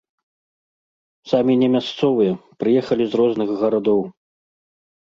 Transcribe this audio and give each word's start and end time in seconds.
Самі 1.33 1.53
не 1.65 1.69
мясцовыя, 1.75 2.33
прыехалі 2.65 3.03
з 3.13 3.25
розных 3.25 3.49
гарадоў. 3.65 4.01